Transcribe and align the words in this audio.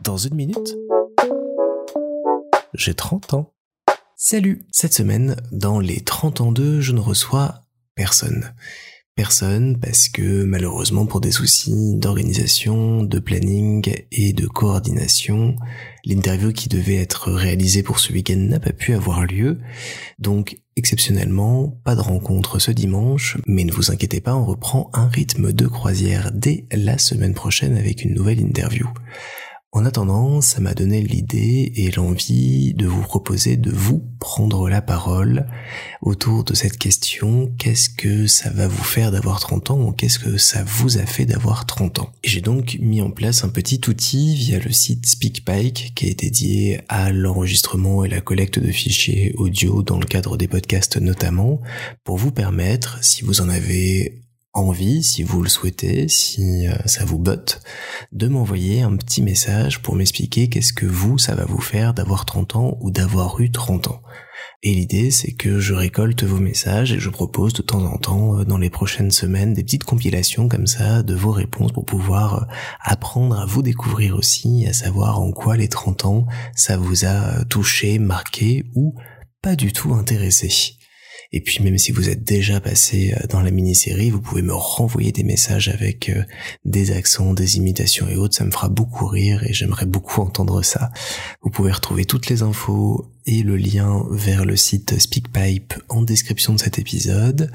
Dans 0.00 0.16
une 0.16 0.34
minute, 0.34 0.76
j'ai 2.74 2.94
30 2.94 3.34
ans. 3.34 3.52
Salut 4.16 4.66
Cette 4.70 4.94
semaine, 4.94 5.36
dans 5.52 5.80
les 5.80 6.02
30 6.02 6.40
ans 6.40 6.52
2, 6.52 6.80
je 6.80 6.92
ne 6.92 7.00
reçois 7.00 7.62
personne 7.94 8.54
personne 9.20 9.78
parce 9.78 10.08
que 10.08 10.44
malheureusement 10.44 11.04
pour 11.04 11.20
des 11.20 11.30
soucis 11.30 11.94
d'organisation, 11.96 13.02
de 13.02 13.18
planning 13.18 13.92
et 14.10 14.32
de 14.32 14.46
coordination, 14.46 15.56
l'interview 16.06 16.54
qui 16.54 16.70
devait 16.70 16.96
être 16.96 17.30
réalisée 17.30 17.82
pour 17.82 17.98
ce 17.98 18.14
week-end 18.14 18.38
n'a 18.38 18.60
pas 18.60 18.72
pu 18.72 18.94
avoir 18.94 19.26
lieu. 19.26 19.58
Donc 20.18 20.56
exceptionnellement, 20.74 21.68
pas 21.84 21.96
de 21.96 22.00
rencontre 22.00 22.58
ce 22.58 22.70
dimanche, 22.70 23.36
mais 23.46 23.64
ne 23.64 23.72
vous 23.72 23.90
inquiétez 23.90 24.22
pas, 24.22 24.34
on 24.34 24.46
reprend 24.46 24.88
un 24.94 25.08
rythme 25.08 25.52
de 25.52 25.66
croisière 25.66 26.32
dès 26.32 26.64
la 26.72 26.96
semaine 26.96 27.34
prochaine 27.34 27.76
avec 27.76 28.02
une 28.02 28.14
nouvelle 28.14 28.40
interview. 28.40 28.88
En 29.72 29.84
attendant, 29.84 30.40
ça 30.40 30.60
m'a 30.60 30.74
donné 30.74 31.00
l'idée 31.00 31.72
et 31.76 31.92
l'envie 31.92 32.74
de 32.74 32.88
vous 32.88 33.02
proposer 33.02 33.56
de 33.56 33.70
vous 33.70 34.02
prendre 34.18 34.68
la 34.68 34.82
parole 34.82 35.46
autour 36.02 36.42
de 36.42 36.54
cette 36.54 36.76
question 36.76 37.54
qu'est-ce 37.56 37.88
que 37.88 38.26
ça 38.26 38.50
va 38.50 38.66
vous 38.66 38.82
faire 38.82 39.12
d'avoir 39.12 39.38
30 39.38 39.70
ans 39.70 39.80
ou 39.80 39.92
qu'est-ce 39.92 40.18
que 40.18 40.38
ça 40.38 40.64
vous 40.64 40.98
a 40.98 41.06
fait 41.06 41.24
d'avoir 41.24 41.66
30 41.66 42.00
ans? 42.00 42.12
J'ai 42.24 42.40
donc 42.40 42.78
mis 42.80 43.00
en 43.00 43.12
place 43.12 43.44
un 43.44 43.48
petit 43.48 43.80
outil 43.86 44.34
via 44.34 44.58
le 44.58 44.72
site 44.72 45.06
SpeakPike 45.06 45.92
qui 45.94 46.08
est 46.08 46.18
dédié 46.18 46.80
à 46.88 47.12
l'enregistrement 47.12 48.04
et 48.04 48.08
la 48.08 48.20
collecte 48.20 48.58
de 48.58 48.72
fichiers 48.72 49.34
audio 49.36 49.84
dans 49.84 50.00
le 50.00 50.06
cadre 50.06 50.36
des 50.36 50.48
podcasts 50.48 50.96
notamment 50.96 51.60
pour 52.02 52.16
vous 52.16 52.32
permettre, 52.32 52.98
si 53.04 53.22
vous 53.22 53.40
en 53.40 53.48
avez 53.48 54.20
envie, 54.52 55.02
si 55.02 55.22
vous 55.22 55.42
le 55.42 55.48
souhaitez, 55.48 56.08
si 56.08 56.66
euh, 56.66 56.74
ça 56.86 57.04
vous 57.04 57.18
botte, 57.18 57.60
de 58.12 58.26
m'envoyer 58.26 58.82
un 58.82 58.96
petit 58.96 59.22
message 59.22 59.80
pour 59.80 59.94
m'expliquer 59.94 60.48
qu'est-ce 60.48 60.72
que 60.72 60.86
vous, 60.86 61.18
ça 61.18 61.34
va 61.34 61.44
vous 61.44 61.60
faire 61.60 61.94
d'avoir 61.94 62.24
30 62.24 62.56
ans 62.56 62.78
ou 62.80 62.90
d'avoir 62.90 63.40
eu 63.40 63.50
30 63.50 63.88
ans. 63.88 64.02
Et 64.62 64.74
l'idée, 64.74 65.10
c'est 65.10 65.32
que 65.32 65.58
je 65.58 65.72
récolte 65.72 66.24
vos 66.24 66.38
messages 66.38 66.92
et 66.92 66.98
je 66.98 67.08
propose 67.08 67.52
de 67.52 67.62
temps 67.62 67.84
en 67.84 67.96
temps, 67.96 68.38
euh, 68.38 68.44
dans 68.44 68.58
les 68.58 68.70
prochaines 68.70 69.12
semaines, 69.12 69.54
des 69.54 69.62
petites 69.62 69.84
compilations 69.84 70.48
comme 70.48 70.66
ça 70.66 71.02
de 71.02 71.14
vos 71.14 71.32
réponses 71.32 71.72
pour 71.72 71.84
pouvoir 71.84 72.34
euh, 72.34 72.46
apprendre 72.80 73.38
à 73.38 73.46
vous 73.46 73.62
découvrir 73.62 74.16
aussi, 74.16 74.66
à 74.66 74.72
savoir 74.72 75.20
en 75.20 75.30
quoi 75.30 75.56
les 75.56 75.68
30 75.68 76.04
ans, 76.06 76.26
ça 76.56 76.76
vous 76.76 77.04
a 77.04 77.44
touché, 77.44 77.98
marqué 77.98 78.64
ou 78.74 78.94
pas 79.42 79.54
du 79.54 79.72
tout 79.72 79.94
intéressé. 79.94 80.79
Et 81.32 81.40
puis 81.40 81.62
même 81.62 81.78
si 81.78 81.92
vous 81.92 82.08
êtes 82.08 82.24
déjà 82.24 82.60
passé 82.60 83.14
euh, 83.16 83.26
dans 83.28 83.40
la 83.40 83.50
mini-série, 83.50 84.10
vous 84.10 84.20
pouvez 84.20 84.42
me 84.42 84.52
renvoyer 84.52 85.12
des 85.12 85.22
messages 85.22 85.68
avec 85.68 86.08
euh, 86.08 86.22
des 86.64 86.90
accents, 86.90 87.34
des 87.34 87.56
imitations 87.56 88.08
et 88.08 88.16
autres, 88.16 88.36
ça 88.36 88.44
me 88.44 88.50
fera 88.50 88.68
beaucoup 88.68 89.06
rire 89.06 89.44
et 89.44 89.52
j'aimerais 89.52 89.86
beaucoup 89.86 90.20
entendre 90.22 90.62
ça. 90.62 90.90
Vous 91.42 91.50
pouvez 91.50 91.72
retrouver 91.72 92.04
toutes 92.04 92.28
les 92.28 92.42
infos 92.42 93.06
et 93.26 93.42
le 93.42 93.56
lien 93.56 94.04
vers 94.10 94.44
le 94.44 94.56
site 94.56 94.98
SpeakPipe 94.98 95.74
en 95.88 96.02
description 96.02 96.54
de 96.54 96.58
cet 96.58 96.78
épisode. 96.78 97.50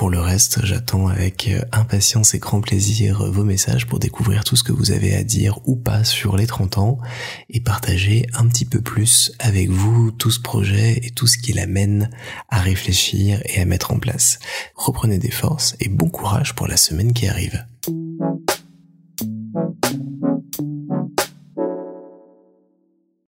Pour 0.00 0.08
le 0.08 0.18
reste, 0.18 0.64
j'attends 0.64 1.08
avec 1.08 1.48
euh, 1.48 1.60
impatience 1.72 2.32
et 2.32 2.38
grand 2.38 2.62
plaisir 2.62 3.30
vos 3.30 3.44
messages 3.44 3.86
pour 3.86 3.98
découvrir 3.98 4.44
tout 4.44 4.56
ce 4.56 4.64
que 4.64 4.72
vous 4.72 4.92
avez 4.92 5.14
à 5.14 5.22
dire 5.22 5.58
ou 5.66 5.76
pas 5.76 6.04
sur 6.04 6.38
les 6.38 6.46
30 6.46 6.78
ans 6.78 6.98
et 7.50 7.60
partager 7.60 8.24
un 8.32 8.46
petit 8.46 8.64
peu 8.64 8.80
plus 8.80 9.30
avec 9.38 9.68
vous 9.68 10.10
tout 10.10 10.30
ce 10.30 10.40
projet 10.40 11.00
et 11.02 11.10
tout 11.10 11.26
ce 11.26 11.36
qui 11.36 11.52
l'amène 11.52 12.08
à 12.48 12.60
réfléchir 12.60 13.42
et 13.44 13.60
à 13.60 13.66
mettre 13.66 13.92
en 13.92 13.98
place. 13.98 14.38
Reprenez 14.74 15.18
des 15.18 15.30
forces 15.30 15.76
et 15.80 15.90
bon 15.90 16.08
courage 16.08 16.54
pour 16.54 16.66
la 16.66 16.78
semaine 16.78 17.12
qui 17.12 17.28
arrive. 17.28 17.62